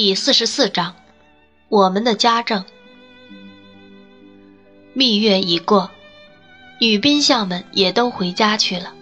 [0.00, 0.94] 第四十四章，
[1.68, 2.64] 我们的家政。
[4.92, 5.90] 蜜月已过，
[6.80, 8.94] 女宾相们也都回家去了。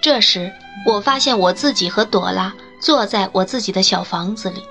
[0.00, 0.52] 这时，
[0.84, 4.62] 我发现我自己和朵拉坐在我自己的小房子里，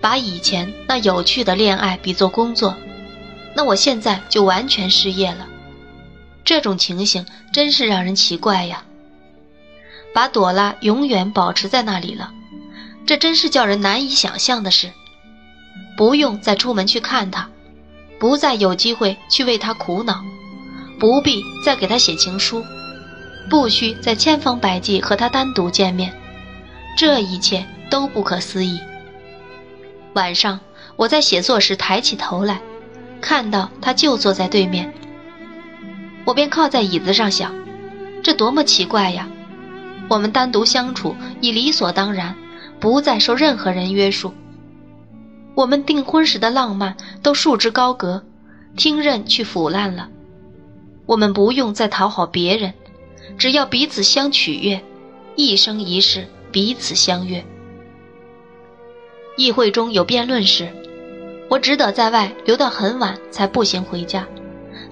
[0.00, 2.74] 把以前那有趣的恋爱比作工作，
[3.54, 5.46] 那我现在就完全失业了。
[6.46, 8.86] 这种情形真是让人奇怪呀！
[10.14, 12.32] 把朵拉永远保持在那里了。
[13.06, 14.90] 这真是叫人难以想象的事。
[15.96, 17.48] 不用再出门去看他，
[18.18, 20.22] 不再有机会去为他苦恼，
[20.98, 22.64] 不必再给他写情书，
[23.50, 26.12] 不需再千方百计和他单独见面，
[26.96, 28.80] 这一切都不可思议。
[30.14, 30.60] 晚上
[30.96, 32.60] 我在写作时抬起头来，
[33.20, 34.92] 看到他就坐在对面，
[36.24, 37.54] 我便靠在椅子上想：
[38.22, 39.28] 这多么奇怪呀！
[40.08, 42.34] 我们单独相处已理所当然。
[42.82, 44.34] 不再受任何人约束，
[45.54, 48.24] 我们订婚时的浪漫都束之高阁，
[48.76, 50.08] 听任去腐烂了。
[51.06, 52.74] 我们不用再讨好别人，
[53.38, 54.82] 只要彼此相取悦，
[55.36, 57.44] 一生一世彼此相悦。
[59.36, 60.68] 议会中有辩论时，
[61.48, 64.26] 我只得在外留到很晚才步行回家。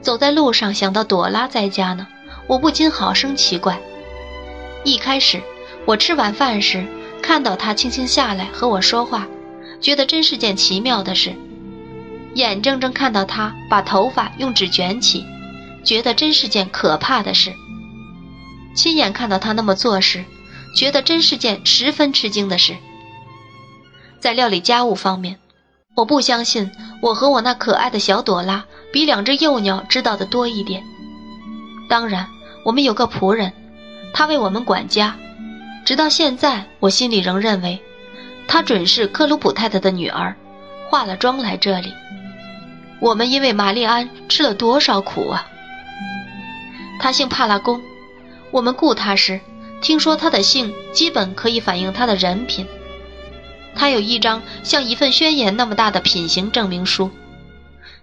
[0.00, 2.06] 走在路上想到朵拉在家呢，
[2.46, 3.80] 我不禁好生奇怪。
[4.84, 5.42] 一开始，
[5.86, 6.86] 我吃晚饭时。
[7.30, 9.28] 看到他轻轻下来和我说话，
[9.80, 11.30] 觉得真是件奇妙的事；
[12.34, 15.24] 眼睁睁看到他把头发用纸卷起，
[15.84, 17.52] 觉得真是件可怕的事；
[18.74, 20.24] 亲眼看到他那么做时，
[20.76, 22.74] 觉得真是件十分吃惊的事。
[24.18, 25.38] 在料理家务方面，
[25.94, 26.68] 我不相信
[27.00, 30.82] 我和我那可爱的小朵拉比两只幼鸟知道的多一点。
[31.88, 32.26] 当然，
[32.64, 33.52] 我们有个仆人，
[34.12, 35.16] 他为我们管家。
[35.84, 37.80] 直到现在，我心里仍认为，
[38.46, 40.36] 她准是克鲁普太太的女儿，
[40.88, 41.92] 化了妆来这里。
[43.00, 45.46] 我们因为玛丽安吃了多少苦啊！
[47.00, 47.80] 她姓帕拉贡，
[48.50, 49.40] 我们雇她时，
[49.80, 52.66] 听说她的姓基本可以反映她的人品。
[53.74, 57.10] 她有一张像一份宣言那么大的品行证明书。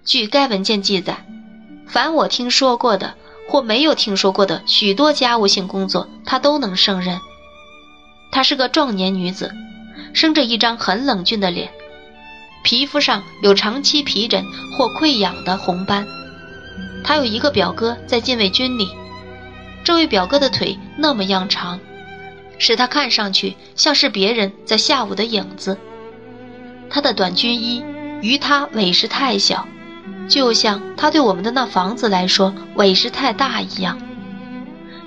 [0.03, 1.25] 据该文件记载，
[1.85, 3.13] 凡我听说过的
[3.47, 7.19] 或没有听说过的许多家务性工作，她都能胜任。
[8.31, 9.51] 她是个壮年女子，
[10.13, 11.69] 生着一张很冷峻的脸，
[12.63, 14.45] 皮肤上有长期皮疹
[14.77, 16.05] 或溃疡的红斑。
[17.03, 18.89] 她有一个表哥在禁卫军里，
[19.83, 21.79] 这位表哥的腿那么样长，
[22.57, 25.77] 使他看上去像是别人在下午的影子。
[26.89, 27.83] 他的短军衣
[28.21, 29.67] 于他委实太小，
[30.27, 33.99] 就像他对我们的那房子来说委实太大一样。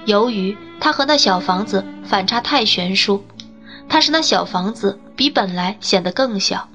[0.06, 3.22] 由于他和那小房子反差太悬殊，
[3.88, 6.66] 他使那小房子比本来显得更小。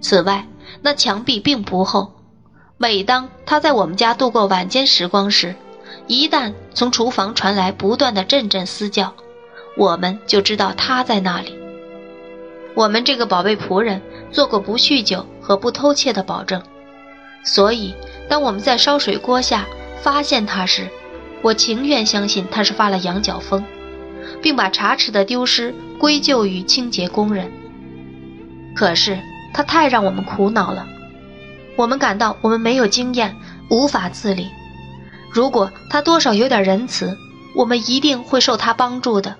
[0.00, 0.46] 此外，
[0.82, 2.12] 那墙壁并不厚。
[2.78, 5.54] 每当他在我们家度过晚间时光时，
[6.06, 9.14] 一旦从厨房传来不断的阵阵嘶叫，
[9.76, 11.58] 我们就知道他在那里。
[12.74, 16.62] 我们这个宝贝仆人做过不酗酒和不偷窃的保证，
[17.42, 17.94] 所以
[18.28, 19.64] 当我们在烧水锅下
[20.02, 20.86] 发现他时，
[21.42, 23.64] 我情愿相信他是发了羊角风，
[24.42, 27.50] 并把茶匙的丢失归咎于清洁工人。
[28.74, 29.18] 可是
[29.54, 30.86] 他太让我们苦恼了，
[31.76, 33.36] 我们感到我们没有经验，
[33.70, 34.48] 无法自理。
[35.30, 37.16] 如果他多少有点仁慈，
[37.54, 39.36] 我们一定会受他帮助的。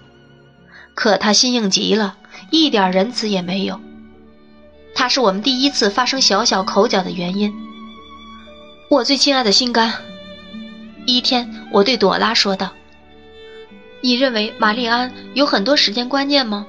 [0.95, 2.17] 可他心硬极了，
[2.51, 3.81] 一点仁慈也没有。
[4.95, 7.53] 他是我们第一次发生小小口角的原因。
[8.89, 9.93] 我最亲爱的心肝。
[11.07, 12.73] 一天，我对朵拉说道
[14.03, 16.67] ：“你认为玛丽安有很多时间观念吗？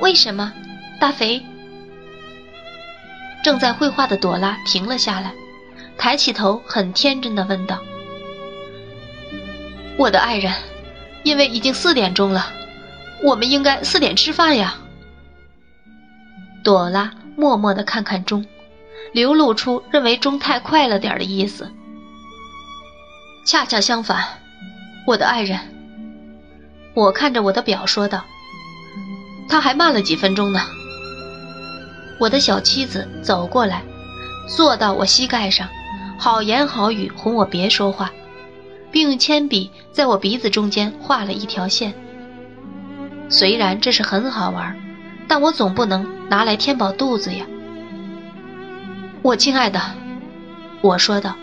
[0.00, 0.52] 为什么，
[1.00, 1.42] 大肥？”
[3.42, 5.32] 正在绘画的朵拉停了下来，
[5.96, 7.78] 抬起头，很天真的问道
[9.96, 10.52] ：“我的爱人，
[11.22, 12.52] 因为已经四点钟了，
[13.24, 14.76] 我们应该四点吃饭呀。”
[16.62, 18.44] 朵拉默默的看看钟，
[19.12, 21.72] 流露出认为钟太快了点的意思。
[23.44, 24.24] 恰恰相反，
[25.04, 25.58] 我的爱人。
[26.94, 28.24] 我看着我的表说道
[29.48, 30.60] ：“他还慢了几分钟呢。”
[32.20, 33.82] 我的小妻子走过来，
[34.48, 35.68] 坐到我膝盖上，
[36.18, 38.12] 好言好语哄我别说话，
[38.92, 41.92] 并用铅笔在我鼻子中间画了一条线。
[43.28, 44.76] 虽然这是很好玩，
[45.26, 47.44] 但我总不能拿来填饱肚子呀。
[49.22, 49.80] 我亲爱的，
[50.80, 51.34] 我说道。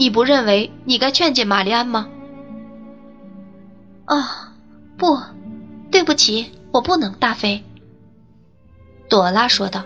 [0.00, 2.08] 你不认为你该劝诫玛丽安吗？
[4.06, 4.54] 啊，
[4.96, 5.18] 不，
[5.90, 7.62] 对不起，我不能，大飞。”
[9.10, 9.84] 朵拉说道。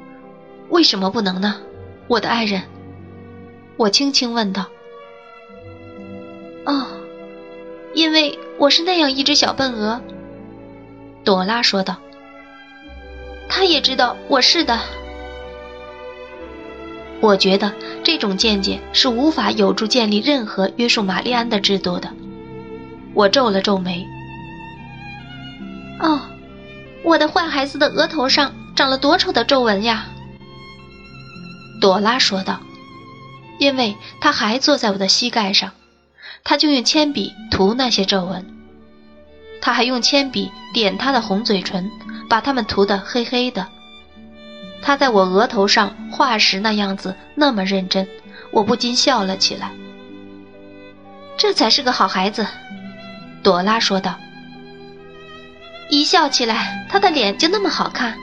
[0.70, 1.60] “为什么不能呢，
[2.08, 2.62] 我的爱人？”
[3.76, 4.64] 我轻轻问道。
[6.64, 6.86] “哦，
[7.92, 10.00] 因为我是那样一只小笨鹅。”
[11.22, 11.96] 朵拉说道。
[13.46, 14.80] “他也知道我是的。”
[17.24, 17.72] 我觉得
[18.02, 22.12] 这种见解是无法有助建立任何约束玛丽安的制度的。
[23.14, 24.06] 我皱了皱眉。
[26.00, 26.20] 哦，
[27.02, 30.04] 我的坏孩子的额头上长了多丑的皱纹呀！
[31.80, 32.60] 朵拉说道。
[33.58, 35.70] 因为他还坐在我的膝盖上，
[36.42, 38.44] 他就用铅笔涂那些皱纹。
[39.62, 41.90] 他还用铅笔点他的红嘴唇，
[42.28, 43.66] 把它们涂得黑黑的。
[44.86, 48.06] 他在我额头上画时那样子那么认真，
[48.50, 49.72] 我不禁笑了起来。
[51.38, 52.46] 这才是个好孩子，
[53.42, 54.14] 朵拉说道。
[55.88, 58.14] 一笑起来，他的脸就那么好看。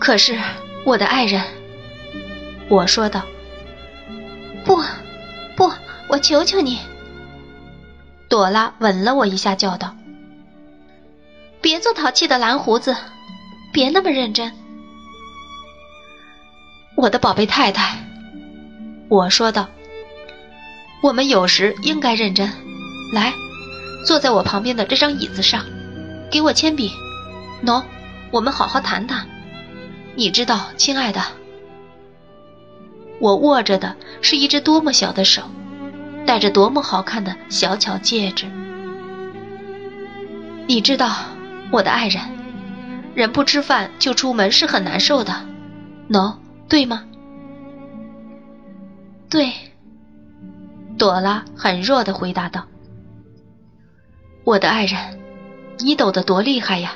[0.00, 0.36] 可是，
[0.84, 1.40] 我的爱人，
[2.68, 3.22] 我说道。
[4.64, 4.82] 不，
[5.56, 5.72] 不，
[6.08, 6.80] 我求求你。
[8.28, 9.94] 朵拉吻了我一下，叫道
[11.62, 12.96] ：“别做淘气的蓝胡子。”
[13.72, 14.52] 别那么认真，
[16.96, 17.98] 我的宝贝太太，
[19.08, 19.68] 我说道。
[21.00, 22.50] 我们有时应该认真。
[23.12, 23.32] 来，
[24.04, 25.64] 坐在我旁边的这张椅子上，
[26.30, 26.90] 给我铅笔。
[27.64, 27.84] 喏，
[28.32, 29.28] 我们好好谈谈。
[30.16, 31.22] 你知道，亲爱的，
[33.20, 35.42] 我握着的是一只多么小的手，
[36.26, 38.46] 戴着多么好看的小巧戒指。
[40.66, 41.14] 你知道，
[41.70, 42.37] 我的爱人。
[43.18, 45.32] 人不吃饭就出门是很难受的
[46.06, 46.38] ，no，
[46.68, 47.04] 对吗？
[49.28, 49.52] 对，
[50.96, 52.64] 朵拉很弱的回答道
[54.46, 55.18] ：“我的爱人，
[55.80, 56.94] 你抖得多厉害呀！”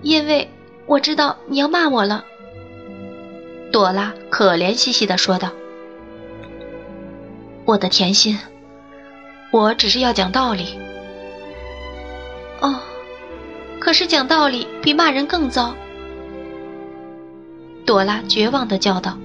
[0.00, 0.48] 因为
[0.86, 2.24] 我知道你要骂我了，
[3.70, 5.50] 朵拉可怜兮兮的说道
[7.66, 8.38] ：“我的甜心，
[9.52, 10.78] 我只是要讲道理。”
[12.62, 12.80] 哦。
[13.80, 15.74] 可是讲道理比骂人更糟，
[17.86, 19.16] 朵拉绝望的叫道：“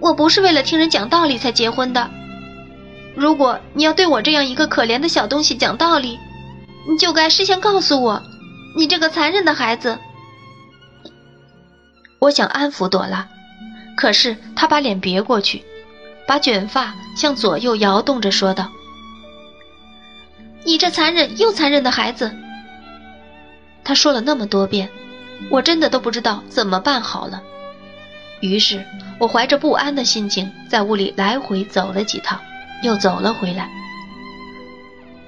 [0.00, 2.08] 我不是为了听人讲道理才结婚的。
[3.16, 6.18] 如果你要对我这样一个可怜的小东西讲道理，
[6.88, 8.22] 你就该事先告诉我，
[8.76, 9.98] 你这个残忍的孩子。”
[12.20, 13.26] 我想安抚朵拉，
[13.96, 15.64] 可是她把脸别过去，
[16.28, 18.70] 把卷发向左右摇动着说道
[20.64, 22.30] ：“你这残忍又残忍的孩子。”
[23.86, 24.90] 他说了那么多遍，
[25.48, 27.40] 我真的都不知道怎么办好了。
[28.40, 28.84] 于是，
[29.20, 32.40] 我怀着不安的心情在屋里来回走了几趟，
[32.82, 33.70] 又走了回来。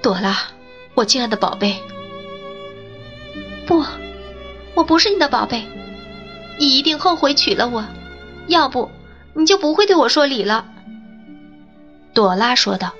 [0.01, 0.37] 朵拉，
[0.93, 1.81] 我亲爱的宝贝，
[3.65, 3.81] 不，
[4.73, 5.65] 我不是你的宝贝，
[6.57, 7.85] 你一定后悔娶了我，
[8.47, 8.91] 要不
[9.35, 10.65] 你就不会对我说理了。
[12.13, 12.91] 朵拉说道：“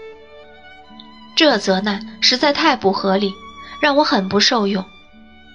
[1.36, 3.34] 这责难实在太不合理，
[3.82, 4.86] 让我很不受用。”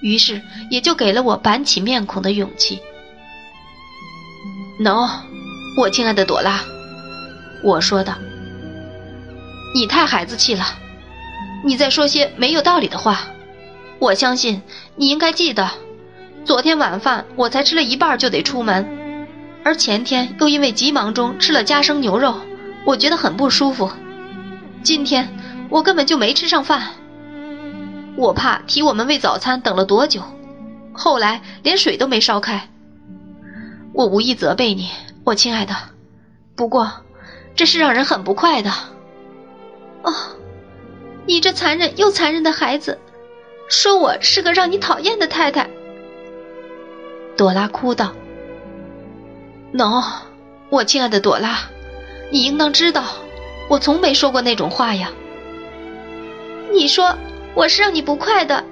[0.04, 2.78] 于是也就给了我板起面孔的勇气。
[4.78, 5.08] 喏，
[5.78, 6.60] 我亲爱的朵拉，
[7.62, 8.14] 我说道
[9.74, 10.62] ：“你太孩子气了，
[11.64, 13.20] 你在说些没有道理的话。
[13.98, 14.60] 我相信
[14.94, 15.70] 你应该记得，
[16.44, 19.26] 昨天晚饭我才吃了一半就得出门，
[19.64, 22.34] 而前天又因为急忙中吃了加生牛肉，
[22.84, 23.90] 我觉得很不舒服。
[24.82, 25.34] 今天
[25.70, 26.92] 我根本就没吃上饭。”
[28.16, 30.22] 我怕提我们为早餐等了多久，
[30.92, 32.70] 后来连水都没烧开。
[33.92, 34.88] 我无意责备你，
[35.24, 35.74] 我亲爱的，
[36.54, 36.90] 不过
[37.56, 38.70] 这是让人很不快的。
[40.02, 40.14] 哦，
[41.26, 42.98] 你这残忍又残忍的孩子，
[43.68, 45.68] 说我是个让你讨厌的太太。
[47.36, 48.12] 朵拉哭道
[49.72, 50.04] ：“no，
[50.70, 51.58] 我亲爱的朵拉，
[52.30, 53.04] 你应当知道，
[53.68, 55.10] 我从没说过那种话呀。”
[56.72, 57.16] 你说。
[57.54, 58.64] 我是让你不快的，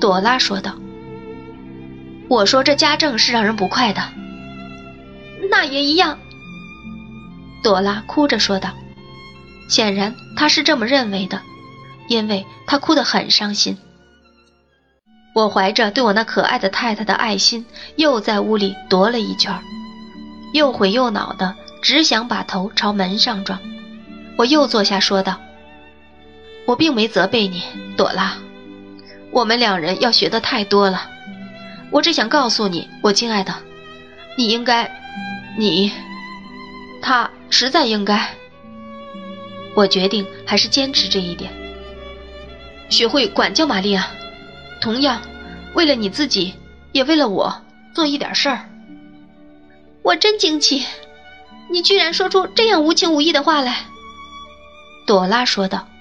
[0.00, 0.74] 朵拉说道。
[2.26, 4.02] 我说这家政是让人不快的，
[5.50, 6.18] 那也一样。
[7.62, 8.70] 朵拉哭着说道。
[9.68, 11.40] 显然她是这么认为的，
[12.08, 13.76] 因为她哭得很伤心。
[15.34, 19.54] 我怀着对我那可爱的太太的爱心，又在屋里踱了一圈，
[20.54, 23.58] 又悔又恼的，只想把头朝门上撞。
[24.38, 25.38] 我又坐下说道。
[26.66, 27.62] 我并没责备你，
[27.96, 28.36] 朵拉。
[29.30, 31.10] 我们两人要学的太多了。
[31.90, 33.54] 我只想告诉你，我亲爱的，
[34.36, 34.90] 你应该，
[35.58, 35.92] 你，
[37.02, 38.34] 他实在应该。
[39.74, 41.52] 我决定还是坚持这一点。
[42.88, 44.08] 学会管教玛利亚，
[44.80, 45.20] 同样，
[45.74, 46.54] 为了你自己，
[46.92, 47.62] 也为了我，
[47.94, 48.68] 做一点事儿。
[50.02, 50.84] 我真惊奇，
[51.70, 53.84] 你居然说出这样无情无义的话来。”
[55.06, 55.86] 朵拉说道。“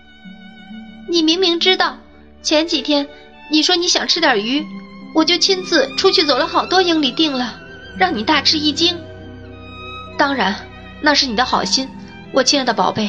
[1.13, 1.95] 你明明知道，
[2.41, 3.07] 前几天
[3.51, 4.65] 你说你想吃点鱼，
[5.13, 7.53] 我就亲自出去走了好多英里订了，
[7.99, 8.97] 让你大吃一惊。
[10.17, 10.55] 当然，
[11.03, 11.87] 那是你的好心，
[12.31, 13.07] 我亲爱的宝贝。”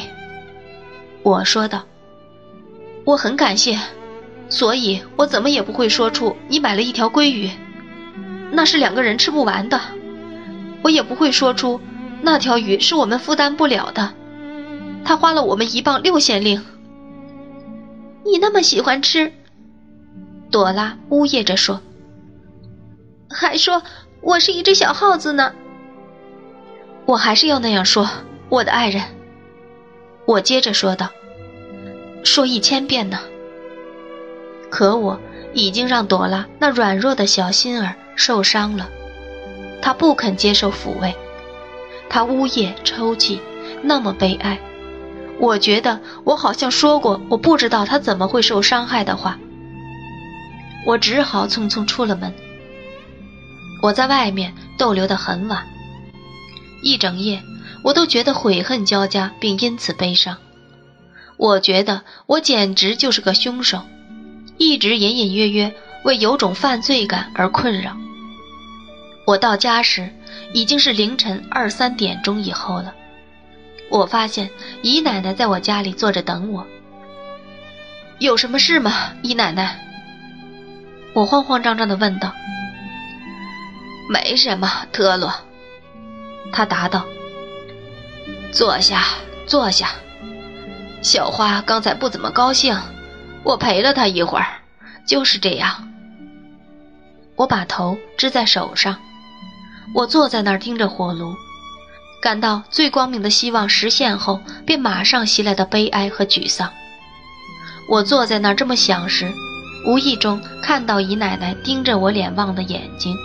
[1.23, 1.81] 我说道。
[3.05, 3.79] 我很感谢，
[4.49, 7.49] 所以我怎么也不会说出你买了一条鲑鱼，
[8.51, 9.81] 那是两个人吃不完的。
[10.83, 11.81] 我也不会说出
[12.21, 14.13] 那条鱼是我们负担不了的，
[15.03, 16.63] 他花了我们一磅六先令。
[18.25, 19.31] 你那么喜欢吃，
[20.49, 21.79] 朵拉呜咽着说，
[23.29, 23.83] 还说
[24.21, 25.53] 我是一只小耗子呢。
[27.05, 28.09] 我还是要那样说，
[28.49, 29.03] 我的爱人。
[30.25, 31.09] 我接着说道。
[32.23, 33.19] 说一千遍呢。
[34.71, 35.19] 可我
[35.53, 38.89] 已经让朵拉那软弱的小心儿受伤了，
[39.83, 41.13] 她不肯接受抚慰，
[42.09, 43.39] 她呜咽抽泣，
[43.83, 44.59] 那么悲哀。
[45.39, 49.37] 我觉得我好像说过我不知道他怎么会受伤害的话。
[50.85, 52.33] 我只好匆匆出了门。
[53.81, 55.67] 我在外面逗留得很晚，
[56.81, 57.41] 一整夜
[57.83, 60.37] 我都觉得悔恨交加，并因此悲伤。
[61.37, 63.81] 我觉得我简直就是个凶手，
[64.57, 65.75] 一直隐隐约约
[66.05, 67.97] 为有种犯罪感而困扰。
[69.27, 70.09] 我到家时
[70.53, 72.93] 已经是凌晨二三点钟以后了。
[73.95, 74.49] 我发现
[74.81, 76.67] 姨奶奶在我家里坐着等我。
[78.19, 79.79] 有什么事吗，姨奶奶？
[81.13, 82.33] 我慌慌张张地问道。
[84.09, 85.33] 没什么，特洛。
[86.51, 87.05] 他答道。
[88.51, 89.01] 坐下，
[89.47, 89.87] 坐下。
[91.01, 92.77] 小花刚才不怎么高兴，
[93.43, 94.45] 我陪了她一会儿，
[95.07, 95.87] 就是这样。
[97.37, 98.97] 我把头支在手上，
[99.93, 101.33] 我坐在那儿盯着火炉，
[102.25, 106.67] 感到最光明的希望实现后，便马上袭来的悲哀和沮丧。
[107.87, 109.31] 我坐在那儿这么想时，
[109.85, 113.15] 无意中看到姨奶奶盯着我脸望的眼睛，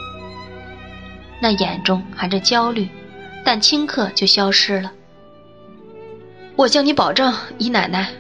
[1.41, 2.87] 那眼中含着焦虑，
[3.43, 4.93] 但顷刻就消失了。
[6.55, 8.11] 我向你保证，姨奶奶，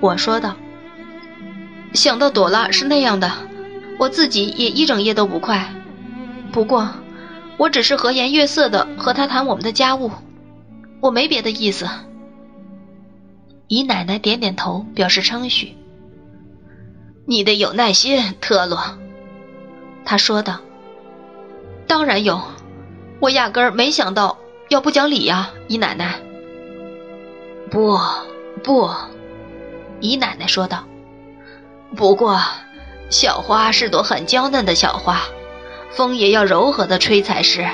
[0.00, 0.56] 我说道。
[1.92, 3.30] 想到朵拉是那样的，
[4.00, 5.72] 我自己也一整夜都不快。
[6.50, 6.90] 不过，
[7.62, 10.10] 我只是和颜悦色的和他谈我们的家务，
[11.00, 11.88] 我没别的意思。
[13.68, 15.76] 姨奶奶点点头，表示称许。
[17.24, 18.98] 你得有耐心，特洛，
[20.04, 20.58] 他说道。
[21.86, 22.42] 当然有，
[23.20, 24.38] 我压根儿没想到
[24.68, 26.20] 要不讲理呀，姨奶奶。
[27.70, 27.96] 不，
[28.64, 28.90] 不，
[30.00, 30.82] 姨奶奶说道。
[31.94, 32.40] 不过，
[33.08, 35.20] 小花是朵很娇嫩的小花，
[35.94, 37.66] 风也要柔和的吹才是。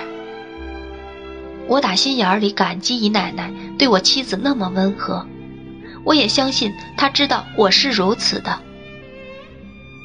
[1.66, 5.26] 我打心眼里感激姨奶奶对我妻子那么温和，
[6.04, 8.58] 我也相信她知道我是如此的。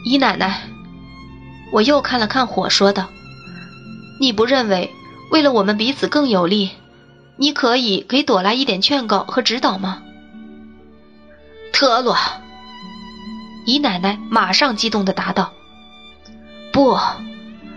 [0.05, 0.63] 姨奶奶，
[1.71, 3.09] 我又看了看火，说道
[4.19, 4.91] ：“你不认为，
[5.31, 6.71] 为了我们彼此更有利？”
[7.35, 10.03] 你可以给朵拉一点劝告和指导吗，
[11.71, 12.15] 特洛？
[13.65, 15.51] 姨奶奶马上激动地答道
[16.71, 16.95] ：“不，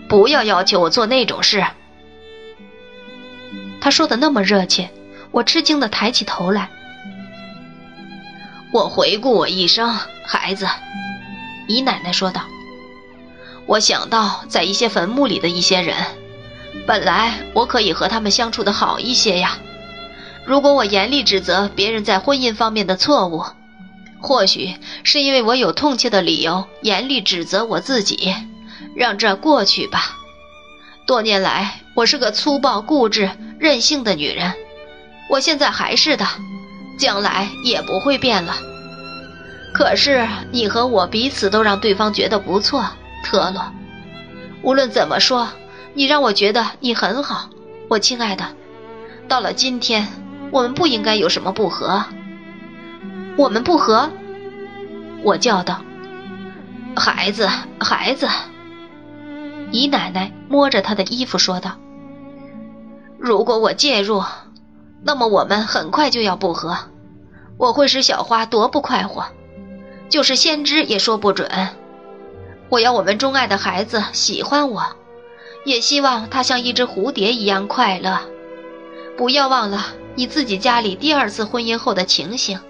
[0.08, 1.64] 不要要求我做那种事。”
[3.80, 4.90] 他说的那么热切，
[5.30, 6.70] 我吃惊地抬起头来。
[8.72, 10.68] 我回顾我一生，孩子，
[11.68, 12.42] 姨奶奶说道
[13.66, 15.96] ：“我想到在一些坟墓里的一些人。”
[16.86, 19.58] 本来我可以和他们相处的好一些呀。
[20.44, 23.44] 如果我严厉指责别人在婚姻方面的错误，
[24.20, 28.34] 或许是因为我有痛切的理由严厉指责我自己，
[28.96, 30.16] 让这过去吧。
[31.06, 34.54] 多年来，我是个粗暴、固执、任性的女人，
[35.30, 36.26] 我现在还是的，
[36.98, 38.56] 将来也不会变了。
[39.74, 42.84] 可是你和我彼此都让对方觉得不错，
[43.22, 43.72] 特洛。
[44.62, 45.48] 无论怎么说。
[45.98, 47.48] 你让我觉得你很好，
[47.88, 48.44] 我亲爱的。
[49.28, 50.06] 到了今天，
[50.50, 52.04] 我们不应该有什么不和。
[53.38, 54.10] 我们不和，
[55.22, 55.80] 我叫道
[56.94, 57.48] ：“孩子，
[57.80, 58.28] 孩子。”
[59.70, 61.72] 姨奶奶摸着她的衣服说道
[63.18, 64.22] ：“如果我介入，
[65.02, 66.76] 那么我们很快就要不和。
[67.58, 69.24] 我会使小花多不快活，
[70.08, 71.50] 就是先知也说不准。
[72.68, 74.84] 我要我们钟爱的孩子喜欢我。”
[75.66, 78.20] 也希望他像一只蝴蝶一样快乐。
[79.16, 82.60] 不要忘了你自己家里第二次婚姻后的情形，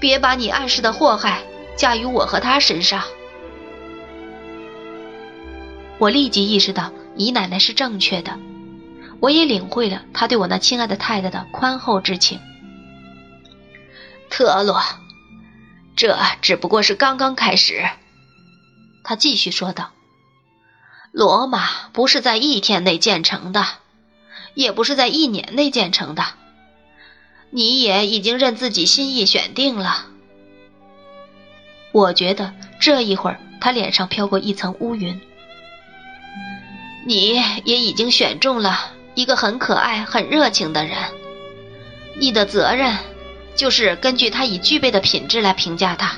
[0.00, 1.42] 别把你暗示的祸害
[1.76, 3.02] 嫁于我和他身上。
[5.98, 8.38] 我立即意识到姨奶奶是正确的，
[9.20, 12.40] 我也领会了她对我那亲爱的太太的宽厚之情。
[14.30, 14.80] 特洛，
[15.96, 17.88] 这只不过是刚刚开始。
[19.02, 19.90] 他继续说道
[21.12, 23.64] ：“罗马不是在一天内建成的，
[24.54, 26.24] 也不是在一年内建成的。
[27.50, 30.06] 你也已经任自己心意选定了。”
[31.90, 35.18] 我觉得这一会儿，他脸上飘过一层乌云。
[37.06, 38.78] 你也已经选中了
[39.14, 40.96] 一个很可爱、很热情的人，
[42.18, 42.96] 你的责任
[43.56, 46.12] 就是根据他已具备的品质来评价他，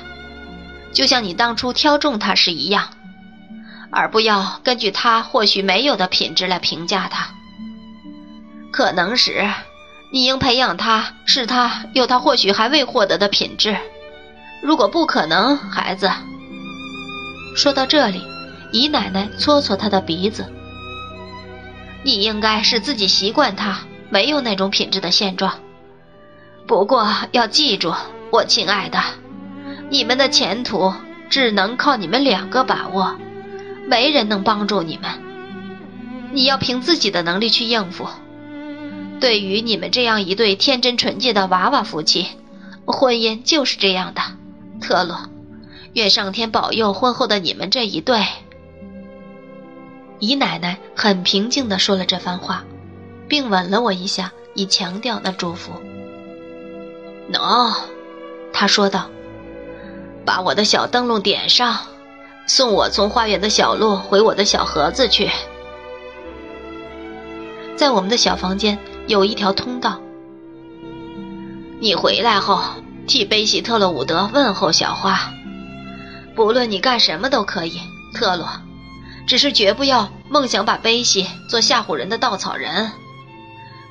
[0.93, 2.89] 就像你当初挑中他时一样，
[3.89, 7.29] 而不要根据他或许没有的品质来评价他。
[8.71, 9.49] 可能时，
[10.13, 13.77] 你应培养他，使他有他或许还未获得的品质。
[14.61, 16.11] 如果不可能，孩子。
[17.55, 18.21] 说到这里，
[18.71, 20.45] 姨奶奶搓搓他的鼻子。
[22.03, 23.79] 你应该是自己习惯他
[24.09, 25.59] 没有那种品质的现状。
[26.67, 27.93] 不过要记住，
[28.31, 28.99] 我亲爱的，
[29.89, 30.93] 你们的前途
[31.29, 33.15] 只能靠你们两个把握，
[33.87, 35.11] 没人能帮助你们。
[36.31, 38.07] 你要凭自己的能力去应付。
[39.19, 42.27] 对于你们这样一对天真纯洁的娃娃夫妻，
[42.85, 44.21] 婚姻就是这样的。
[44.79, 45.29] 特洛，
[45.93, 48.25] 愿上天保佑婚后的你们这一对。
[50.21, 52.63] 姨奶奶很平静地说了这番话，
[53.27, 55.73] 并吻了我一下，以强调那祝福。
[57.33, 57.75] 喏，
[58.53, 59.09] 她说道
[60.23, 61.75] ：“把我的小灯笼点上，
[62.45, 65.27] 送我从花园的小路回我的小盒子去。
[67.75, 69.99] 在我们的小房间有一条通道。
[71.79, 72.61] 你回来后，
[73.07, 75.19] 替贝西特洛伍德问候小花。
[76.35, 77.81] 不论你干什么都可以，
[78.13, 78.47] 特洛。”
[79.31, 82.91] 只是绝不要梦想把悲喜做吓唬人的稻草人，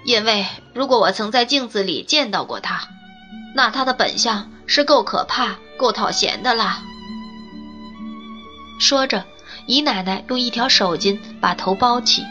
[0.04, 2.82] 因为如果我曾在镜子里见到过他，
[3.54, 6.82] 那他的本相是够可怕、够讨嫌的啦。
[8.78, 9.24] 说着，
[9.64, 12.22] 姨奶奶用一条手巾把头包起，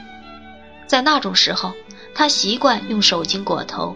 [0.86, 1.74] 在那种时候，
[2.14, 3.96] 她习惯用手巾裹头。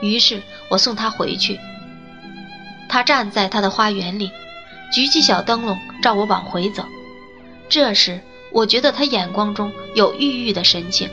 [0.00, 1.58] 于是我送她回去，
[2.88, 4.30] 她站在她的花园里，
[4.92, 6.84] 举起小灯笼照我往回走。
[7.68, 8.20] 这时，
[8.52, 11.08] 我觉得他眼光中有郁郁的神情，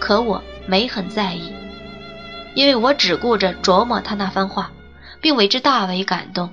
[0.00, 1.52] 可我没很在意，
[2.54, 4.70] 因为我只顾着琢磨他那番话，
[5.20, 6.50] 并为之大为感动。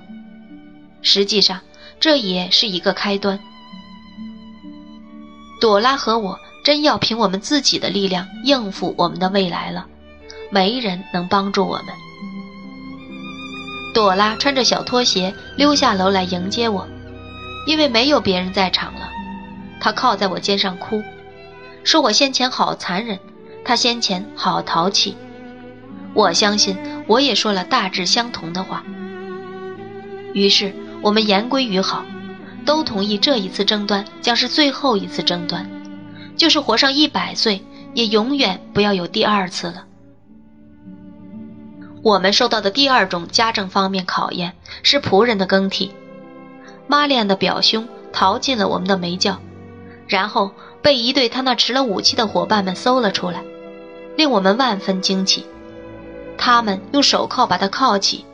[1.02, 1.60] 实际上，
[1.98, 3.38] 这也是一个开端。
[5.60, 9.86] 朵拉和我真要凭我们自己的力量应付我们的未来了，
[10.50, 11.86] 没人能帮助我们。
[13.94, 16.86] 朵拉穿着小拖鞋溜下楼来迎接我，
[17.66, 19.10] 因为没有别人在场了。
[19.84, 21.02] 他靠在我肩上哭，
[21.82, 23.18] 说我先前好残忍，
[23.66, 25.14] 他先前好淘气。
[26.14, 26.74] 我相信
[27.06, 28.82] 我也说了大致相同的话。
[30.32, 32.02] 于是我们言归于好，
[32.64, 35.70] 都同意这一次争端将是最后一次争端，
[36.34, 39.84] 就是活上一百岁也永远不要有第二次了。
[42.02, 45.92] 我们受到的第二种家政方面考验是仆人的更替。
[46.86, 49.38] 玛丽安的表兄逃进了我们的煤窖。
[50.06, 53.42] 然后被一队他那持了武器的伙伴们搜了出来，
[54.16, 55.46] 令我们万分惊奇。
[56.36, 58.24] 他们用手铐把他铐起，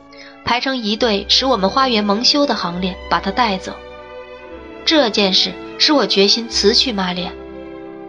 [0.43, 3.73] 排成一队，使我们花园蒙羞的行列，把他带走。
[4.85, 7.31] 这件事使我决心辞去马脸。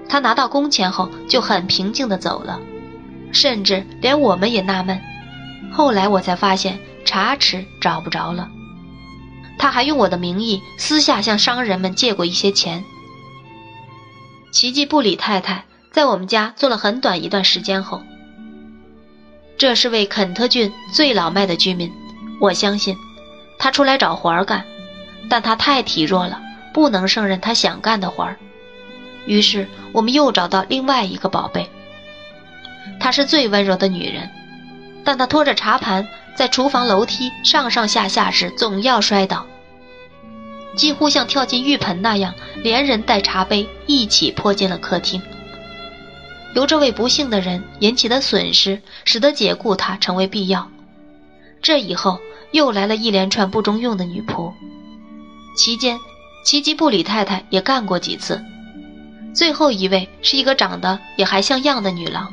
[0.09, 2.59] 他拿到工钱后就很平静地走了，
[3.33, 5.01] 甚至连我们也纳闷。
[5.73, 8.49] 后来我才发现茶池找不着了。
[9.59, 12.85] 他还用我的名义私下向商人们借过一些钱。
[14.53, 18.03] 奇迹布里太太在我们家做了很短一段时间后，
[19.57, 21.91] 这是位肯特郡最老迈的居民。
[22.39, 22.95] 我相信，
[23.59, 24.67] 他出来找活儿干，
[25.31, 26.39] 但他太体弱了，
[26.75, 28.37] 不能胜任他想干的活儿。
[29.25, 31.71] 于是，我们又找到另外一个宝贝。
[33.01, 34.29] 她是最温柔的女人，
[35.03, 39.47] 但她拖着茶盘在厨房楼梯上上下下时总要摔倒。
[40.77, 45.21] 几乎像跳进浴盆那样，连人带茶杯一起泼进了客厅。
[46.55, 50.71] 由这位不幸的人引起的损失，使得解雇他成为必要。
[51.61, 52.19] 这以后
[52.51, 54.53] 又来了一连串不中用的女仆，
[55.57, 55.99] 期间，
[56.45, 58.43] 奇吉布里太太也干过几次。
[59.35, 62.29] 最后一位是一个长得也还像样的女郎，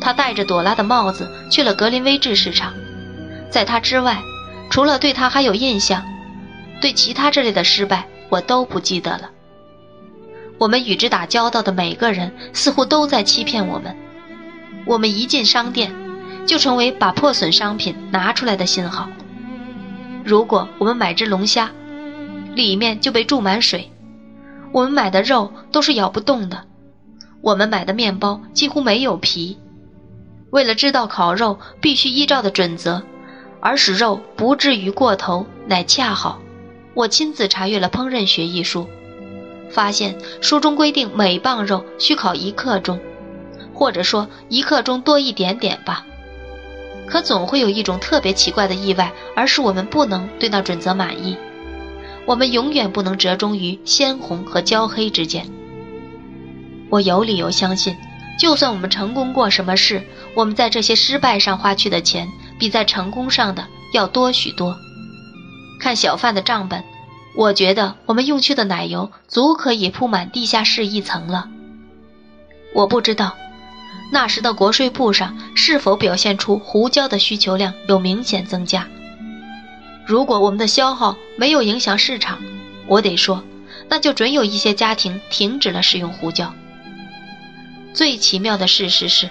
[0.00, 2.74] 她戴着朵拉的帽子去了格林威治市场。
[3.50, 4.22] 在她之外，
[4.70, 6.04] 除了对她还有印象。
[6.82, 9.30] 对其他这类的失败，我都不记得了。
[10.56, 13.94] 我们与之打交道的每个人，似乎都在欺骗我们。
[14.86, 15.94] 我们一进商店，
[16.46, 19.10] 就成为把破损商品拿出来的信号。
[20.24, 21.70] 如果我们买只龙虾，
[22.54, 23.90] 里面就被注满水；
[24.72, 26.56] 我们买的肉都是咬不动的；
[27.42, 29.58] 我们买的面包几乎没有皮。
[30.52, 33.02] 为了知道烤肉必须依照的准则，
[33.60, 36.38] 而使肉不至于过头，乃恰好。
[36.94, 38.86] 我亲自查阅了《烹饪学》一书，
[39.70, 43.00] 发现书中规定每磅肉需烤一刻钟，
[43.72, 46.06] 或者说一刻钟多一点点吧。
[47.06, 51.36] 可总会有一种特别奇怪的意外，而是我们不能对那准则满意。
[52.24, 55.50] 我们永远不能折中于鲜红和焦黑之间。
[56.88, 57.96] 我有理由相信。
[58.38, 60.02] 就算我们成功过什么事，
[60.34, 62.26] 我们在这些失败上花去的钱，
[62.58, 64.74] 比在成功上的要多许多。
[65.82, 66.84] 看小贩的账本，
[67.34, 71.48] 我觉得我们用去的奶油足可以铺满地下室一层了。
[72.72, 73.36] 我不知道，
[74.12, 78.86] 那时的国税部上是否表现出胡椒的需求量有明显增加。
[80.06, 82.38] 如果我们的消耗没有影响市场，
[82.86, 83.42] 我得说，
[83.88, 86.54] 那就准有一些家庭停止了使用胡椒。
[87.92, 89.28] 最奇妙的事实是，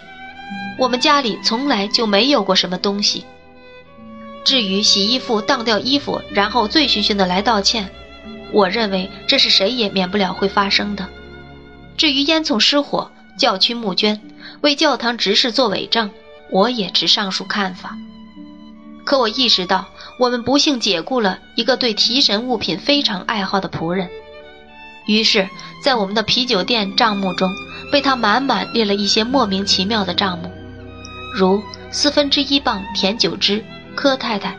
[0.78, 3.24] 我们家里从来就没有过什么东西。
[4.44, 7.90] 至于洗衣服当掉衣服，然后醉醺醺的来道歉，
[8.52, 11.08] 我认为这是谁也免不了会发生的。
[11.98, 14.22] 至于烟囱失火，教区募捐，
[14.62, 16.10] 为教堂执事做伪证，
[16.50, 17.96] 我也持上述看法。
[19.06, 19.88] 可我意识到，
[20.20, 24.10] 我们不幸解雇了一个对提神物品非常爱好的仆人，
[25.08, 25.50] 于是，
[25.84, 27.50] 在我们的啤酒店账目中。
[27.92, 30.50] 被他满满列了一些莫名其妙的账目，
[31.36, 33.62] 如四分之一磅甜酒汁，
[33.96, 34.52] 柯太太；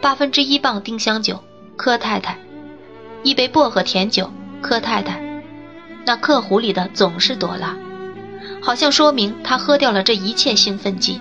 [0.00, 1.42] 八分之一磅丁香酒，
[1.76, 2.34] 柯太太；
[3.22, 4.30] 一杯薄荷甜酒，
[4.62, 5.22] 柯太太。
[6.04, 7.76] 那客壶里的总是朵拉，
[8.62, 11.20] 好像说明他喝掉了这一切兴奋剂。